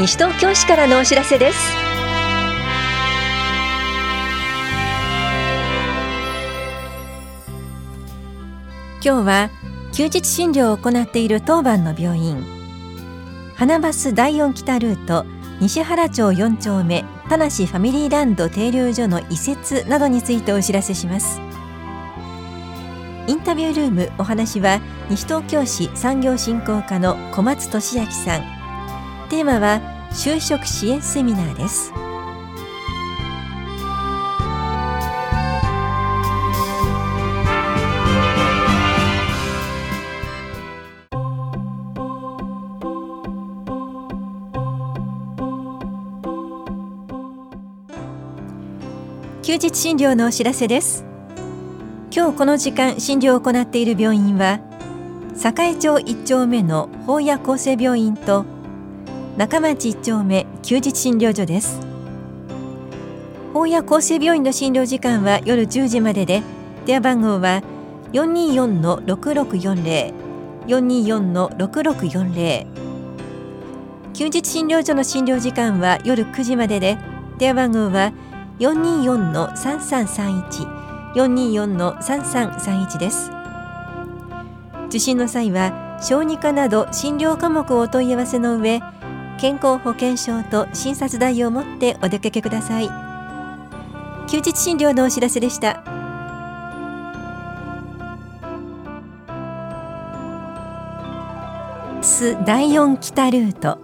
[0.00, 1.58] 西東京市からのお知らせです。
[9.04, 9.50] 今日は
[9.92, 12.42] 休日診療を行っている当番の病院。
[13.56, 15.26] 花バス第4北ルート
[15.60, 21.42] 西原町4丁目田無ファミリーランド停留所の移設などについてお知らせします。
[23.26, 24.80] インタビュールームお話は
[25.10, 28.59] 西東京市産業振興課の小松俊明さん。
[29.30, 29.80] テーマは
[30.10, 31.92] 就職支援セミナーです。
[49.44, 51.04] 休日診療のお知らせです。
[52.10, 54.58] 今日この時間診療を行っている病院は
[55.36, 58.44] 栄町1丁目の法屋厚生病院と
[59.40, 61.80] 中町1丁目休日診療所です。
[63.54, 66.42] 法屋厚生病院の診療時間は夜10時までで
[66.84, 67.62] 電話番号は
[68.12, 70.12] 424-6640
[70.66, 72.66] 424-6640
[74.12, 76.98] 休日診療所の診療時間は夜9時までで
[77.38, 78.12] 電話番号は
[78.58, 83.30] 424-3331 424-3331です。
[84.88, 88.82] 受診の際は小児科など診療科目をお問い合わせの上
[89.40, 92.90] 健康保険証と診察代を持ってお出かけください。
[94.28, 95.82] 休日診療のお知らせでした。
[102.44, 103.78] 第4北ルート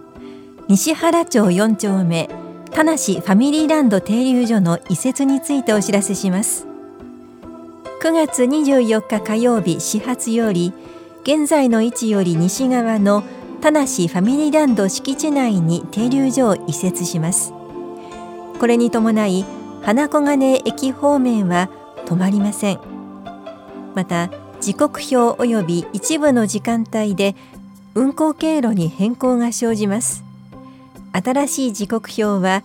[0.67, 2.29] 西原町4丁目
[2.71, 6.67] 田無ファミリーランド停留所の移設についてお知らせします。
[8.03, 10.71] 9月24日火曜日始発より
[11.23, 13.23] 現在の位置より西側の
[13.61, 17.53] 田無ファミリーランド敷地内に停留所を移設します。
[18.59, 19.45] これに伴い
[19.81, 21.69] 花小金駅方面は
[22.05, 22.79] 止まりません。
[23.95, 24.29] また
[24.61, 27.35] 時刻表及び一部の時間帯で
[27.95, 30.23] 運行経路に変更が生じます。
[31.11, 32.63] 新しい時刻表は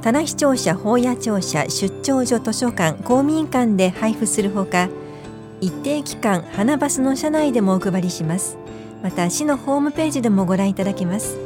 [0.00, 4.88] 棚視聴者法屋庁舎出張所図書館公民館で配布するほか
[5.60, 8.56] 一定期間花バスの車内でもお配りします。
[9.02, 11.38] また市のホームページでもご覧いただけます。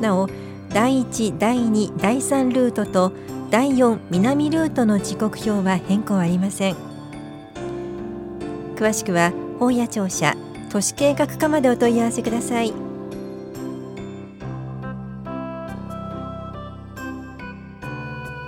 [0.00, 0.28] なお
[0.70, 3.12] 第1第2第3ルートと
[3.50, 6.76] 第4南ルートの時刻表は変更ありません。
[8.76, 10.36] 詳しくは法屋庁舎
[10.70, 12.72] 都市計画課までお問い合わせください。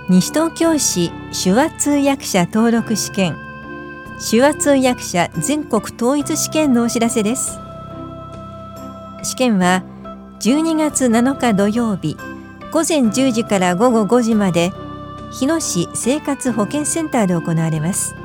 [0.09, 1.11] 西東京市
[1.43, 3.35] 手話通訳者登録試験。
[4.31, 7.62] 手話通訳者全国統一試験のお知らせです。
[9.23, 9.83] 試験は
[10.41, 12.17] 12月7日土曜日
[12.71, 14.71] 午前10時から午後5時まで
[15.31, 18.15] 日野市生活保健センターで行われます。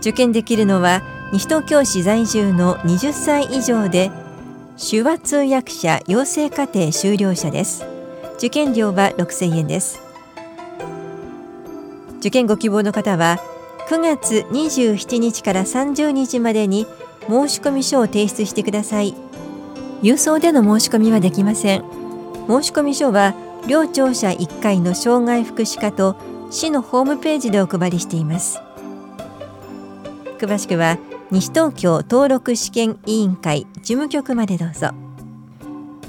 [0.00, 4.10] 受験できるのは西東京市在住の20歳以上で
[4.78, 7.84] 手話通訳者養成課程修了者です。
[8.36, 10.00] 受験料は6000円です。
[12.18, 13.38] 受験ご希望の方は
[13.88, 16.86] 9月27日から30日までに
[17.26, 19.27] 申込書を提出してください。
[20.02, 21.80] 郵送での申し込みはできません。
[22.46, 23.34] 申込書は
[23.66, 26.16] 両庁舎1階の障害福祉課と
[26.50, 28.60] 市のホームページでお配りしています。
[30.38, 30.98] 詳しくは
[31.30, 34.90] 西東京登録試験委員会事務局までどうぞ。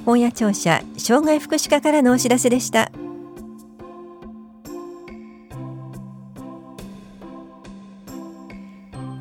[0.05, 2.91] 本屋庁舎障害福祉課からのお知らせでした。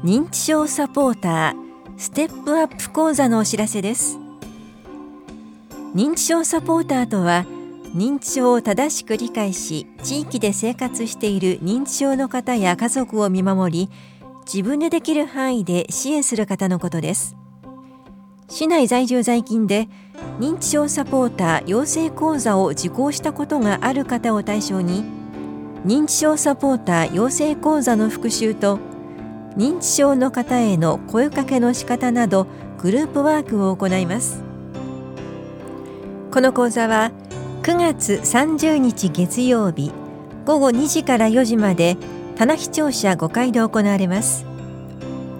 [0.05, 1.69] 認知症サポーター
[1.99, 4.19] ステップアップ講座のお知らせです。
[5.95, 7.47] 認知症サポーターとは
[7.95, 13.91] 認知症を正しく理解し地域で生活している認知症の方や家族を見守り
[14.45, 17.37] 自分でできる範囲で支援する方のことです。
[18.51, 19.89] 市内在住在勤で
[20.39, 25.05] 認知症サポーター養成講座を受講したことがある方を対象に
[25.85, 28.79] 認知症サポーター養成講座の復習と
[29.57, 32.47] 認知症の方への声かけの仕方など
[32.79, 34.48] グループワークを行います。
[36.31, 37.11] この講座は
[37.63, 39.93] 9月30日月曜日
[40.45, 41.97] 午後2時から4時まで
[42.37, 44.45] 棚視聴者5階で行われます。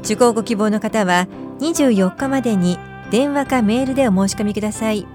[0.03, 1.29] 受講ご希望の方は
[1.61, 2.79] 24日までに
[3.11, 5.07] 電話かメールでお申し込みください。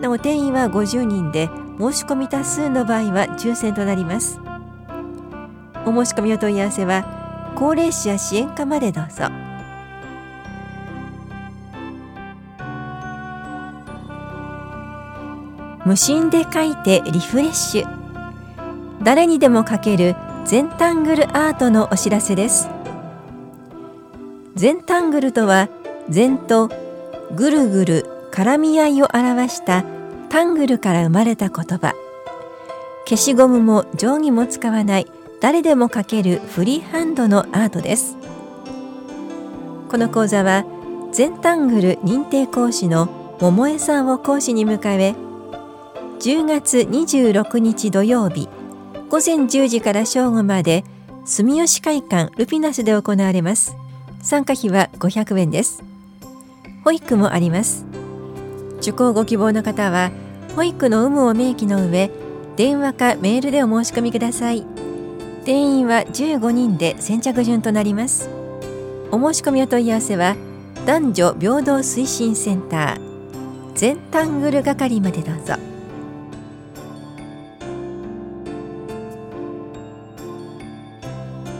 [0.00, 1.48] なお定員は50人で
[1.78, 4.40] 申し込み多数の場合は抽選となります。
[5.86, 9.47] お申し込みお問い合わせは高齢者支援課までどうぞ。
[15.88, 17.88] 無心で書いてリフレッシュ。
[19.02, 22.68] 誰にでも書ける全タングルアートのお知らせです。
[24.54, 25.70] 全タングルとは
[26.10, 26.70] 全と
[27.34, 29.82] ぐるぐる絡み合いを表した
[30.28, 31.94] タングルから生まれた言葉。
[33.06, 35.06] 消しゴムも定規も使わない
[35.40, 38.18] 誰でも書けるフリーハンドのアートです。
[39.90, 40.66] この講座は
[41.12, 43.08] 全タングル認定講師の
[43.40, 45.27] 桃江さんを講師に迎え
[46.20, 48.48] 10月26日土曜日。
[49.08, 50.82] 午前10時から正午まで
[51.24, 53.76] 住吉会館ルピナスで行われます。
[54.20, 55.84] 参加費は500円です。
[56.82, 57.86] 保育もあります。
[58.78, 60.10] 受講ご希望の方は
[60.56, 62.10] 保育の有無を明記の上
[62.56, 64.66] 電話かメールでお申し込みください。
[65.44, 68.28] 定員は15人で先着順となります。
[69.12, 70.34] お申し込みお問い合わせは
[70.84, 73.08] 男女平等推進センター
[73.76, 75.67] 全タングル係までどうぞ。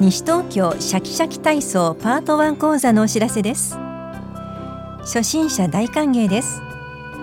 [0.01, 3.77] 西東京シャキシャキ体操パート1講座のお知らせです。
[5.01, 6.63] 初心者大歓迎です。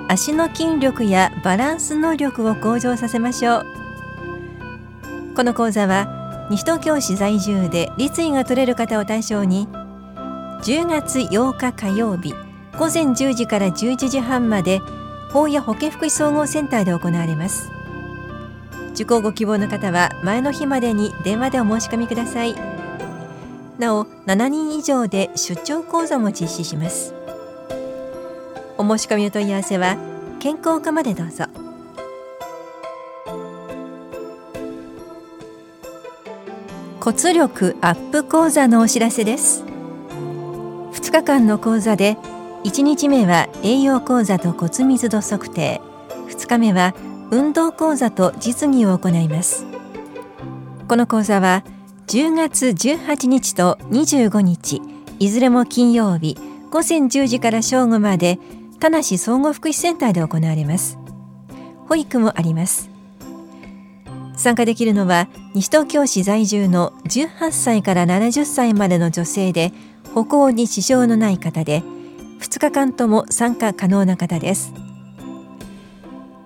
[0.10, 3.66] 足の筋力やバランス能力を向上させましょう。
[5.38, 9.70] この講座は西東京市在住で立位が取れる方を対象に
[10.64, 12.34] 10月8日火曜日
[12.78, 14.82] 午前10時から11時半まで
[15.32, 17.75] 法や保健福祉総合センターで行われます。
[18.96, 22.56] 受講ご希望の方は前の日までに電話でお申し込みください。
[23.78, 27.14] なお7人以上で出張講座も実施します。
[28.78, 29.98] お申し込みお問い合わせは
[30.40, 31.46] 健康課までどうぞ。
[37.02, 39.66] 骨力アップ講座のお知らせです。
[40.94, 42.18] 2日間の講座で
[42.64, 45.82] 1日目は栄養講座と骨密度測定。
[46.30, 46.96] 2日目は
[47.32, 49.66] 運動講座と実技を行います。
[50.88, 51.64] この講座は
[52.08, 54.82] 10月18日と25日
[55.20, 56.38] いずれも金曜日
[56.70, 58.38] 午前10時から正午まで
[58.80, 61.00] 田梨総合福祉センターで行われます。
[61.88, 62.90] 保育もあります。
[64.36, 69.72] 参加できるのは西東京市在住の18歳から70歳までの女性で
[70.14, 71.82] 歩行に支障のない方で
[72.42, 74.85] 2日間とも参加可能な方です。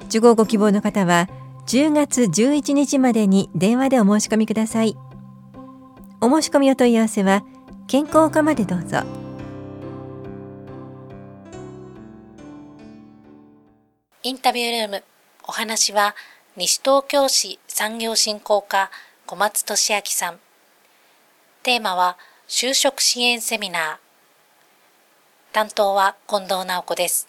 [0.09, 1.29] 受講ご希望の方は
[1.67, 4.97] 10月11日までに電話でお申し込みください。
[6.19, 7.43] お申し込みお問い合わせは
[7.87, 9.03] 健康課までどうぞ。
[14.23, 15.03] インタビュールーム
[15.47, 16.15] お話は
[16.57, 18.91] 西東京市産業振興課
[19.27, 20.39] 小松俊明さん。
[21.61, 22.17] テーマは
[22.47, 25.53] 就職支援セミナー。
[25.53, 27.27] 担当は近藤直子です。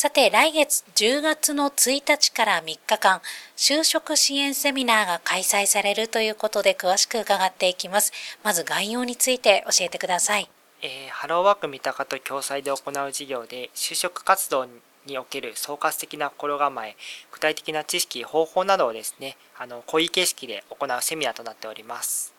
[0.00, 3.20] さて来月10月の1日から3日間
[3.56, 8.12] 就職支援セミナーが開催されるということで詳しく伺っていきます。
[8.44, 10.48] まず概要について教えてください。
[10.82, 14.68] えー、ハローワーク三鷹と共催で行う事業で就職活動
[15.04, 16.94] における総括的な心構え
[17.32, 22.32] 具体的な知識方法などをですねあの講義形式で行うセミナーとなっております。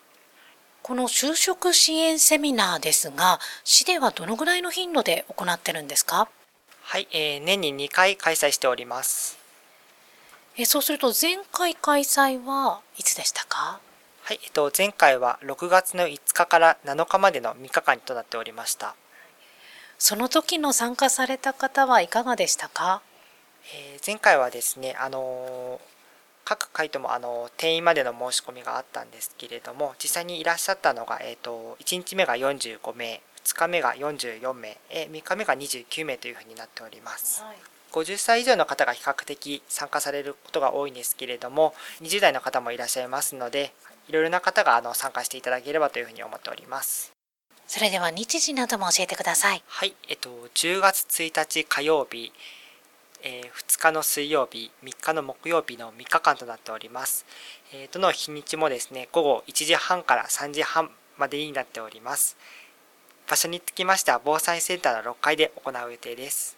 [0.80, 6.30] この就職支援セミナーですが市ではどのぐらいの頻度で行ってるんですか？
[6.90, 9.38] はい、えー、年に2回開催しております。
[10.56, 13.78] えそうすると前回開催はいつでしたか？
[14.22, 18.96] はい、えっと、前回は6月の5日から7日までの3日間となっておりました。
[20.00, 23.02] その時の参加された方はいかがでしたか、
[23.72, 25.86] えー、前回はですね、あのー、
[26.44, 33.20] 各回とも、あのー、定員までの申し込みがあったんですけれども実際にいらっしゃったのが、えーと、1日目が45名
[33.50, 37.42] 2日目が44名、えー、3日目が29名というふうになっております。
[37.42, 37.56] はい
[37.90, 43.72] 50歳以上の方が比較的参加されることが多いんですけれども20代の方もいらっしゃいますので
[44.08, 47.12] いろいろな方があの参加していただければというふうに思っております
[47.66, 49.62] それでは日時なども教えてください。
[49.64, 52.32] はい、えっと、10月1日火曜日、
[53.22, 57.24] えー、2日の水曜日、3日の木曜日の3日間となっております。
[57.72, 62.36] えー、どの日にちもですね、午後1時半から3時半までになっております。
[63.30, 66.56] 場所につきましては、防災センターの6階で行う予定です。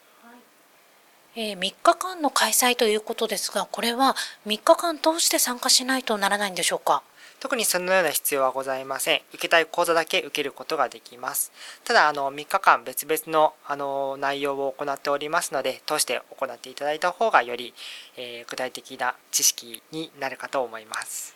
[1.36, 7.02] えー、3日間の開催ということですが、これは3日間通して参加しないとならないんでしょうか？
[7.40, 9.20] 特にそのような必要はございません。
[9.34, 11.52] 受けたい講座だけ受けることができます。
[11.84, 17.74] ただ、あの、3日間別々の、あの、内容を行っておりますので、通して行っていただいた方がより、
[18.16, 21.34] えー、具体的な知識になるかと思います。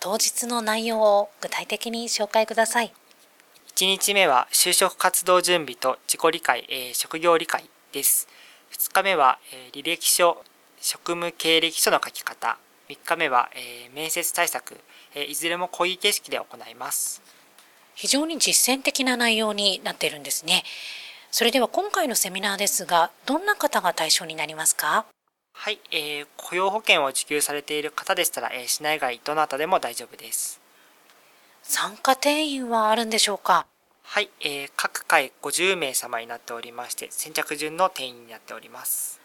[0.00, 2.92] 当日の内容を具体的に紹介ください。
[3.76, 8.26] 1日目は就職活動準備と自己理解、えー、職業理解です。
[8.72, 10.42] 2日目は、え履歴書
[10.80, 12.56] 職務経歴書の書き方。
[12.88, 14.80] 3日目は、え面接対策、
[15.14, 17.20] えいずれも講義形式で行います。
[17.94, 20.64] 非常に実践的な内容になっているんですね。
[21.30, 25.04] それでは今回のセミナーですがどんな方が対象になりますか？
[25.52, 30.60] はい、えー、雇用保険を受給されている方でしたら、えー、市内外どなたでも大丈夫です
[31.68, 33.66] 参加定員はあるんでしょうか？
[34.04, 39.20] はい、えー、各回50名様になっておりまして先着順の定員になっております。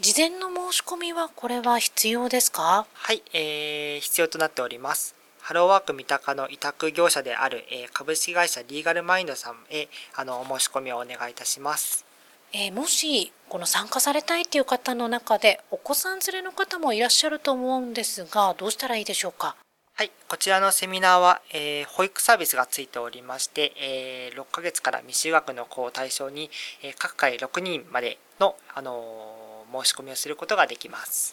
[0.00, 2.86] 事前の申し込みはこれは必要ですか？
[2.92, 5.14] はい、えー、必要となっております。
[5.40, 12.04] ハローワーク三鷹の委託業者である、えー、株式会社リーガルマインドさんへあのお申し込みをお願いいたします。
[12.52, 19.54] えー、もしこの参加されたいっていう方の中でお子さん連れの方もいらっしゃると思うんですがどうしたらいいでしょうか？
[19.98, 26.50] はい、こちらのセミナーは、えー、保育サービスがついておりまして、えー、6ヶ月から未就学の子を対象に、
[26.82, 31.32] えー、各回6人までの、あの申し込みをすることができます。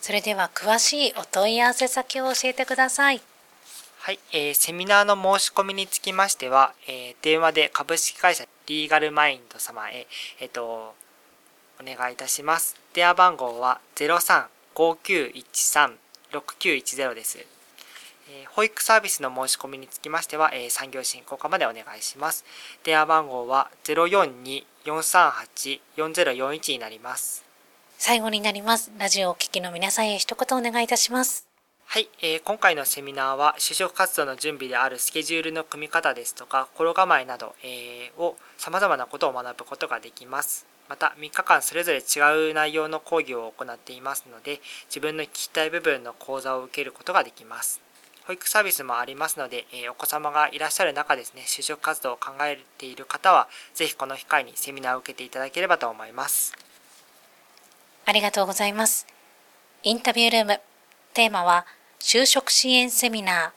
[0.00, 3.20] それでは詳しいお問い合わせ先を教えてください。
[4.02, 10.06] はい、えー、セミナーの申し込みにつきましては、えー、電話で株式会社リーガルマインド様へ、
[10.38, 10.94] えっ、ー、と、
[11.80, 12.76] お願いいたします。
[12.94, 16.05] 電話番号は035913
[16.38, 17.38] 6910です。
[18.28, 22.44] え保育サービスの申し込みにつきましては、え産業振興課までお願いします。
[22.82, 27.44] 電話番号は042-438-4041になります。
[27.98, 28.90] 最後になります。
[28.98, 31.46] ラジオをお聞きの皆さんへ一言お願いいたします。
[31.88, 40.66] はい、えー、今回のセミナーは就職活動の準備であるスケジュールの組み方ですとか心構えなど、えー、を様々なことを学ぶことができます。
[40.88, 47.80] また3日間それぞれ違う内容の講義を行っていますので自分の聞きたい部分の講座を受けることができます。
[48.26, 56.52] 保育サービスもありますので、えお子様がいらっしゃる中ですね就職活動を考えている方は是非この機会にセミナーを受けていただければと思います。
[58.04, 59.06] ありがとうございます。
[59.84, 60.60] インタビュールーム
[61.14, 61.66] テーマは
[62.00, 63.50] 就職支援セミナー。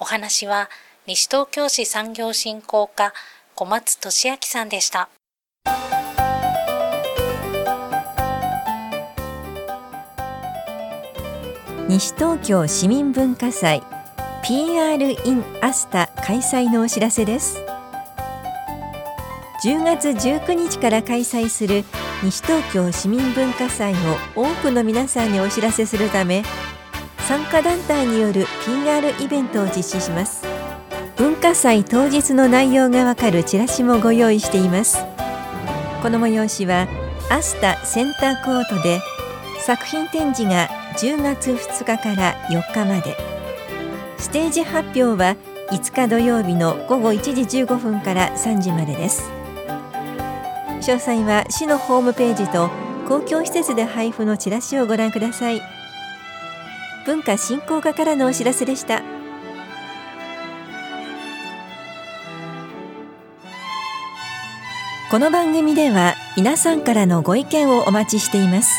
[0.00, 0.68] お話は
[1.06, 3.12] 西東京市産業振興課
[3.54, 5.08] 小松俊明さんでした。
[11.88, 13.82] 西東京市民文化祭
[14.42, 17.64] PR in アスタ開催のお知らせです。
[19.64, 21.84] 10月19日から開催する
[22.22, 23.96] 西東京市民文化祭を
[24.36, 26.42] 多くの皆さんにお知らせするため
[27.20, 30.44] 参加団体による PR イベントを実施します。
[31.16, 34.98] 文化祭当日の内容がわかるチラシもご用意しています。
[36.02, 36.86] この催しは
[37.30, 39.00] アスタセンターコートで
[39.60, 43.16] 作品展示が10月2日から4日まで。
[44.18, 45.36] ステージ発表は
[45.70, 49.30] 5日土曜日の午後1時15分から3時までです。
[50.80, 52.68] 詳細は市のホームページと
[53.06, 55.62] 公共施設で配布のチラシをご覧ください。
[57.06, 59.02] 文化振興課からのお知らせでした。
[65.12, 68.78] この番組では皆さんからのご意見をお待ちしています。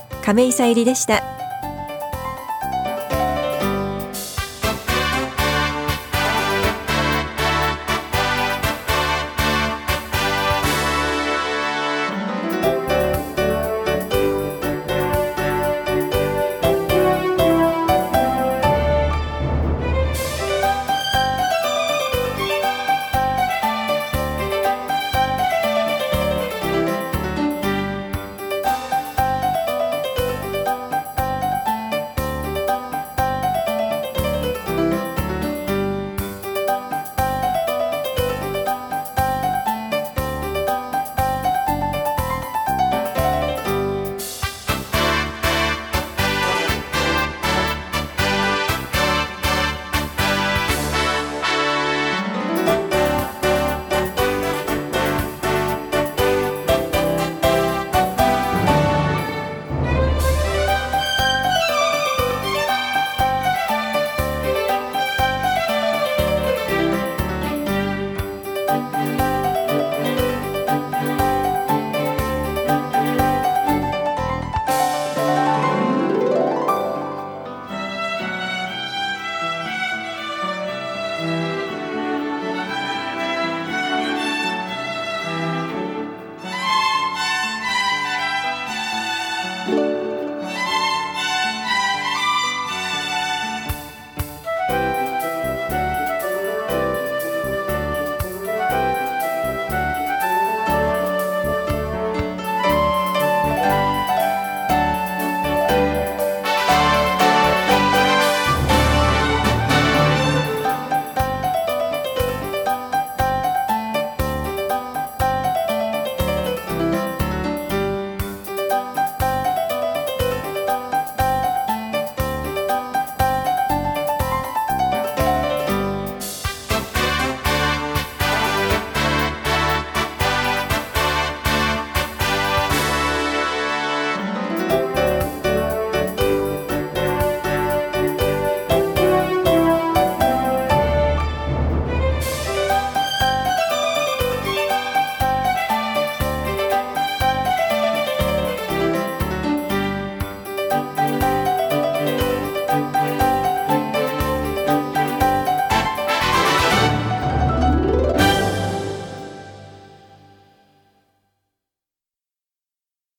[0.21, 1.40] 亀井さゆりでした。